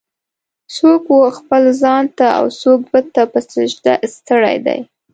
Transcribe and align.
"څوک 0.75 1.03
و 1.11 1.19
خپل 1.39 1.63
ځان 1.81 2.03
ته 2.17 2.25
اوڅوک 2.39 2.79
بت 2.91 3.05
ته 3.15 3.23
په 3.31 3.39
سجده 3.51 3.93
ستړی 4.15 4.57
دی. 4.65 4.79